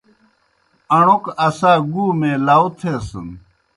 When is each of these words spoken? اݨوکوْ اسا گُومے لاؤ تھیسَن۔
اݨوکوْ 0.95 1.31
اسا 1.47 1.71
گُومے 1.91 2.31
لاؤ 2.45 2.65
تھیسَن۔ 2.77 3.27